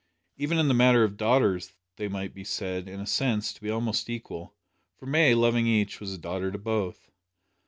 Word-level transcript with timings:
Even 0.35 0.57
in 0.57 0.67
the 0.67 0.73
matter 0.73 1.03
of 1.03 1.15
daughters 1.15 1.73
they 1.97 2.07
might 2.07 2.33
be 2.33 2.43
said, 2.43 2.89
in 2.89 2.99
a 2.99 3.05
sense, 3.05 3.53
to 3.53 3.61
be 3.61 3.69
almost 3.69 4.09
equal, 4.09 4.55
for 4.97 5.05
May, 5.05 5.35
loving 5.35 5.67
each, 5.67 5.99
was 5.99 6.11
a 6.11 6.17
daughter 6.17 6.51
to 6.51 6.57
both. 6.57 7.11